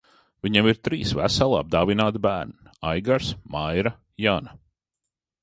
[0.45, 3.93] Viņam ir trīs veseli, apdāvināti bērni– Aigars, Maira,
[4.27, 4.59] Jana.